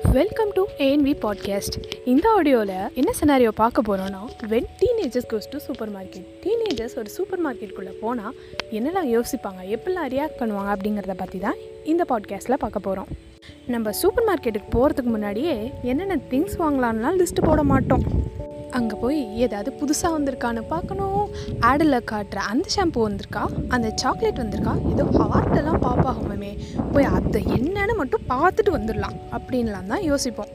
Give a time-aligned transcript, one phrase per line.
[0.00, 5.92] Welcome to ANV podcast இந்த ஆடியோவில் என்ன சினாரியோ பார்க்க போகிறோன்னா when teenagers goes to super
[5.92, 8.36] market teenagers ஒரு சூப்பர் மார்க்கெட்டுக்குள்ளே போனால்
[8.70, 13.10] என்னெல்லாம் யோசிப்பாங்க எப்படிலாம் ரியாக்ட் பண்ணுவாங்க அப்படிங்கிறத பற்றி தான் இந்த பாட்காஸ்ட்டில் பார்க்க போகிறோம்
[13.72, 18.04] நம்ம சூப்பர் மார்க்கெட்டுக்கு போகிறதுக்கு முன்னாடியே என்னென்ன திங்ஸ் வாங்கலாம்லாம் லிஸ்ட்டு போட மாட்டோம்.
[18.70, 21.28] அங்கே போய் ஏதாவது புதுசாக வந்திருக்கான்னு பார்க்கணும்.
[21.60, 23.42] ஆடில் காட்டுற அந்த ஷாம்பு வந்திருக்கா?
[23.68, 24.74] அந்த சாக்லேட் வந்திருக்கா?
[24.92, 26.52] ஏதோ ஹார்ட்டெல்லாம் பாப்பாகுமே
[26.92, 29.16] போய் அதை என்னன்னு மட்டும் பார்த்துட்டு வந்துடலாம்.
[29.38, 30.52] அப்படின்லாம் தான் யோசிப்போம்.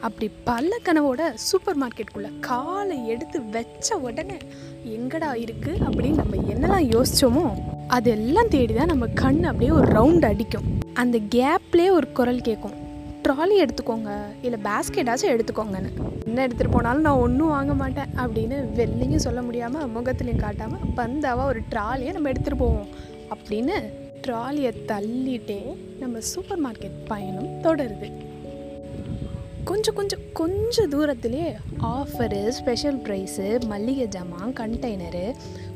[0.00, 4.38] அப்படி பல கனவோட சூப்பர் மார்க்கெட்டுக்குள்ளே காலை எடுத்து வச்ச உடனே
[4.84, 7.44] எங்கடா இருக்குது அப்படின்னு நம்ம என்னெல்லாம் யோசித்தோமோ
[7.86, 10.66] அதெல்லாம் தேடி தான் நம்ம கண் அப்படியே ஒரு ரவுண்ட் அடிக்கும்.
[10.94, 12.76] அந்த கேப்லேயே ஒரு குரல் கேட்கும்.
[13.24, 14.10] ட்ராலி எடுத்துக்கோங்க
[14.42, 15.90] இல்லை பேஸ்கெட்டாச்சும் எடுத்துக்கோங்கன்னு.
[16.26, 21.60] என்ன எடுத்துகிட்டு போனாலும் நான் ஒன்றும் வாங்க மாட்டேன் அப்படின்னு வெள்ளையும் சொல்ல முடியாமல் முகத்துலையும் காட்டாமல் பந்தாவாக ஒரு
[21.72, 22.88] ட்ராலியை நம்ம எடுத்துகிட்டு போவோம்
[23.30, 23.76] அப்படின்னு
[24.26, 25.60] ட்ராலியை தள்ளிட்டே
[25.98, 28.08] நம்ம சூப்பர் மார்க்கெட் பயணம் தொடருது.
[29.76, 31.48] கொஞ்சம் கொஞ்சம் கொஞ்சம் தூரத்துலேயே
[31.82, 35.24] ஆஃபரு ஸ்பெஷல் ப்ரைஸு மல்லிகை ஜாமான் கண்டெய்னரு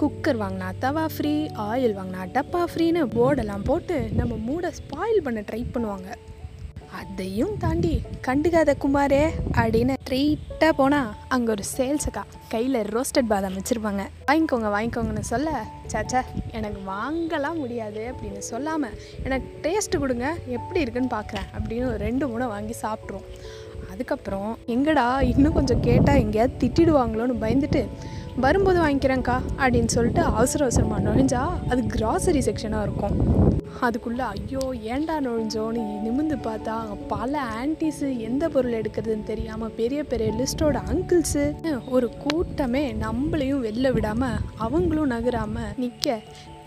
[0.00, 1.34] குக்கர் வாங்கினா தவா ஃப்ரீ
[1.66, 6.08] ஆயில் வாங்கினா டப்பா ஃப்ரீன்னு போர்டெல்லாம் போட்டு நம்ம மூடை ஸ்பாயில் பண்ண ட்ரை பண்ணுவாங்க.
[7.00, 14.02] அதையும் தாண்டி கண்டுக்காத குமாரே அப்படின்னு ஸ்ட்ரெயிட்டாக போனால் அங்கே ஒரு சேல்ஸுக்கா கையில் ரோஸ்டட் பாதாம் வச்சுருப்பாங்க.
[14.26, 15.50] வாங்கிக்கோங்க வாங்கிக்கோங்கன்னு சொல்ல
[15.92, 22.28] சாச்சா எனக்கு வாங்கலாம் முடியாது அப்படின்னு சொல்லாமல் எனக்கு டேஸ்ட்டு கொடுங்க எப்படி இருக்குன்னு பார்க்குறேன் அப்படின்னு ஒரு ரெண்டு
[22.28, 23.28] மூணு வாங்கி சாப்பிட்ருவோம்
[23.94, 27.82] அதுக்கப்புறம் எங்கடா இன்னும் கொஞ்சம் கேட்டால் எங்கேயாவது திட்டிடுவாங்களோன்னு பயந்துட்டு
[28.40, 33.16] வரும்போது வாங்கிக்கிறேங்க்கா அப்படின்னு சொல்லிட்டு அவசர அவசரமாக நுழைஞ்சா அது கிராசரி செக்ஷனாக இருக்கும்.
[33.80, 36.74] அதுக்குள்ளே ஐயோ ஏன்டா நுழைஞ்சோன்னு நிமிந்து பார்த்தா
[37.08, 41.44] பல ஆன்டிஸு எந்த பொருள் எடுக்கிறதுன்னு தெரியாமல் பெரிய பெரிய லிஸ்ட்டோட அங்கிள்ஸு
[41.88, 46.20] ஒரு கூட்டமே நம்மளையும் வெளில விடாமல் அவங்களும் நகராமல் நிற்க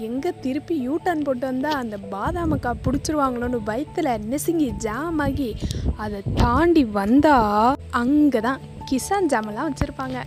[0.00, 5.56] எங்கே திருப்பி யூ டர்ன் போட்டு வந்தால் அந்த பாதாமக்கா பிடிச்சிருவாங்களோன்னு பயத்தில் நெசுங்கி ஜாம் ஆகி
[5.96, 10.18] அதை தாண்டி வந்தால் அங்கே தான் கிசான் ஜாமெல்லாம் வச்சுருப்பாங்க.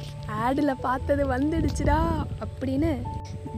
[0.44, 1.98] ஆடில் பார்த்தது வந்துடுச்சுடா
[2.45, 2.92] அப்படின்னு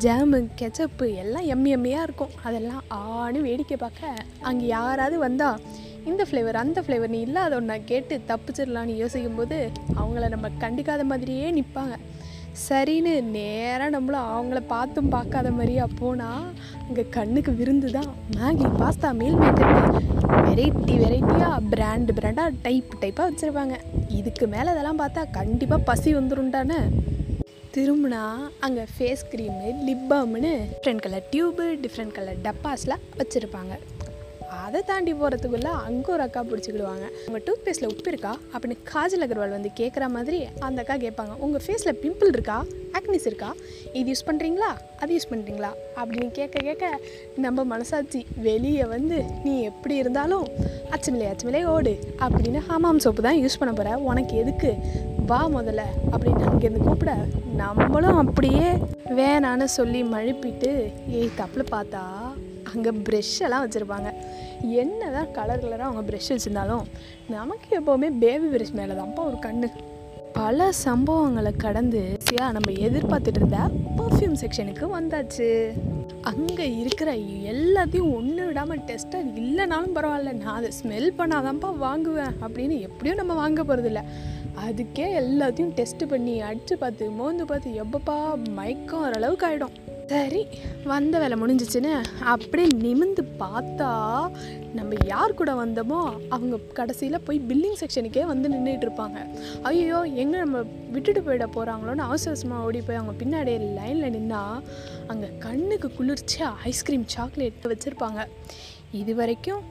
[0.04, 2.36] ஜாமு கெச்சப்பு எல்லாம் எம்மி எம்மியாக இருக்கும்.
[2.44, 5.62] அதெல்லாம் ஆணு வேடிக்கை பார்க்க அங்கே யாராவது வந்தால்
[6.10, 9.58] இந்த ஃப்ளேவர் அந்த ஃப்ளேவர் நீ இல்லாத ஒன்றா கேட்டு தப்பிச்சிடலான்னு யோசிக்கும்போது
[9.96, 11.96] அவங்கள நம்ம கண்டுக்காத மாதிரியே நிற்பாங்க
[12.68, 16.48] சரின்னு நேராக நம்மளும் அவங்கள பார்த்தும் பார்க்காத மாதிரியா போனால்
[16.88, 19.74] அங்கே கண்ணுக்கு விருந்து தான் Maggi pasta meal maker
[20.48, 23.76] variety வெரைட்டியாக பிராண்டு பிராண்டாக டைப் டைப்பாக வச்சுருப்பாங்க.
[24.20, 26.80] இதுக்கு மேலே இதெல்லாம் பார்த்தா கண்டிப்பாக பசி வந்துருண்டானே
[27.76, 28.24] திரும்பினா
[28.66, 33.74] அங்கே face cream lip பாம்னு different colour tube different colour டப்பாஸ்லாம் வச்சுருப்பாங்க.
[34.70, 37.06] அதை தாண்டி போகிறதுக்குள்ளே அங்கே ஒரு அக்கா பிடிச்சிக்கிடுவாங்க.
[37.28, 38.34] உங்கள் டூத் பேஸ்ட்டில் உப்பு இருக்கா?
[38.54, 41.34] அப்படின்னு காஜல் அகர்வால் வந்து கேட்குற மாதிரி அந்த அக்கா கேட்பாங்க.
[41.46, 42.58] உங்கள் ஃபேஸில் பிம்பிள் இருக்கா?
[42.98, 43.50] ஆக்னிஸ் இருக்கா?
[44.00, 44.70] இது யூஸ் பண்ணுறீங்களா
[45.02, 46.86] அது யூஸ் பண்ணுறீங்களா அப்படின்னு கேட்க கேட்க
[47.46, 50.46] நம்ம மனசாட்சி வெளியே வந்து நீ எப்படி இருந்தாலும்
[50.96, 51.94] அச்சமில்லை அச்சமில்லை ஓடு
[52.26, 54.72] அப்படின்னு ஹமாம் சோப்பு தான் யூஸ் பண்ண போகிற உனக்கு எதுக்கு?
[55.32, 57.14] வா முதல்ல அப்படின்னு அங்கேருந்து கூப்பிட
[57.62, 58.70] நம்மளும் அப்படியே
[59.20, 60.72] வேணான்னு சொல்லி மழுப்பிட்டு
[61.20, 62.04] ஏய் தப்பில் பார்த்தா?
[62.74, 64.10] அங்கே ப்ரெஷ்ஷெல்லாம் வச்சுருப்பாங்க.
[64.62, 66.84] என்ன தான் கலர் கலராக அவங்க ப்ரெஷ் வச்சுருந்தாலும்
[67.30, 69.68] நமக்கு எப்போவுமே பேபி ப்ரெஷ் மேலே தான்ப்பா ஒரு கண்ணு.
[70.34, 73.58] பல சம்பவங்களை கடந்து நம்ம எதிர்பார்த்துட்டு இருந்த
[73.98, 75.72] பர்ஃப்யூம் செக்ஷனுக்கு வந்தாச்சு.
[76.22, 77.16] அங்கே இருக்கிற
[77.52, 83.64] எல்லாத்தையும் ஒன்று விடாமல் டெஸ்ட்டாக இல்லைனாலும் பரவாயில்ல நான் அதை ஸ்மெல் பண்ணாதான்ப்பா வாங்குவேன் அப்படின்னு எப்படியும் நம்ம வாங்க
[83.64, 84.04] போகிறதில்ல
[84.66, 90.40] அதுக்கே எல்லாத்தையும் டெஸ்ட் பண்ணி அடித்து பார்த்து மோந்து பார்த்து எப்பப்பா மயக்கம் ஓரளவுக்கு ஆகிடும் சரி
[90.92, 91.92] வந்த வேலை முடிஞ்சிச்சுன்னு
[92.34, 93.90] அப்படியே நிமிந்து பார்த்தா
[94.78, 96.00] நம்ம யார் கூட வந்தோமோ
[96.36, 99.20] அவங்க கடைசியில் போய் பில்லிங் செக்ஷனுக்கே வந்து நின்றுட்டு இருப்பாங்க.
[99.70, 100.60] ஐயோ எங்கே நம்ம
[100.96, 104.42] விட்டுட்டு போயிட போகிறாங்களோன்னு அவசரமாக ஓடி போய் அவங்க பின்னாடியே லைனில் நின்னா
[105.14, 106.42] அங்கே கண்ணுக்கு குளிர்ச்சி
[106.72, 108.22] ஐஸ்கிரீம் சாக்லேட் வச்சுருப்பாங்க.
[109.02, 109.64] இது வரைக்கும்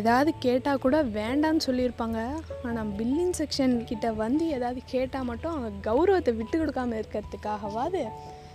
[0.00, 2.18] ஏதாவது கேட்டால் கூட வேண்டான்னு சொல்லியிருப்பாங்க.
[2.66, 8.02] ஆனால் பில்லிங் செக்ஷன் கிட்ட வந்து ஏதாவது கேட்டால் மட்டும் அவங்க கௌரவத்தை விட்டு கொடுக்காம இருக்கிறதுக்காகவாது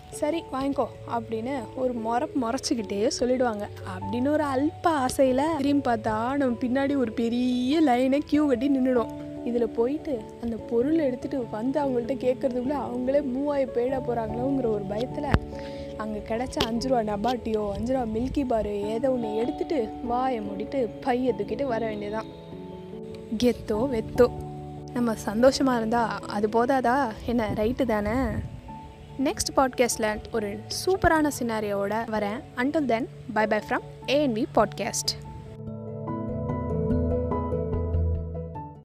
[0.09, 0.85] சரி வாங்கிக்கோ
[1.16, 3.67] அப்படின்னு ஒரு முறப்பு முறைச்சிக்கிட்டே சொல்லிடுவாங்க.
[3.95, 9.07] அப்படின்னு ஒரு அல்ப ஆசையில் திரும்பி பார்த்தா நம்ம பின்னாடி ஒரு பெரிய லைனை கியூ கட்டி நின்றுடும்
[9.43, 15.29] இதில் போயிட்டு அந்த பொருளை எடுத்துகிட்டு வந்து அவங்கள்ட்ட கேட்குறதுக்குள்ளே அவங்களே மூவாயி போயிட போகிறாங்களோங்கிற ஒரு பயத்தில்
[15.97, 21.34] அங்கே கிடச்ச அஞ்சு ரூபா நபாட்டியோ அஞ்சு ரூபா மில்கி பாரு ஏதோ ஒன்று எடுத்துகிட்டு வாயை மூடிட்டு பையை
[21.37, 22.25] தூக்கிட்டு வர வேண்டியதான்
[23.43, 24.31] கெத்தோ வெத்தோ.
[24.93, 27.11] நம்ம சந்தோஷமாக இருந்தால் அது போதாதா?
[27.25, 28.11] என்ன ரைட்டு தானே?
[29.23, 32.41] நெக்ஸ்ட் பாட்காஸ்ட்டில் ஒரு சூப்பரான சினாரியோட வரேன்.
[32.56, 35.12] Until then bye bye from ANV podcast